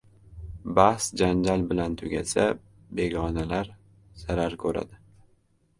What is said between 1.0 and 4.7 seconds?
janjal bilan tugasa, begonalar zarar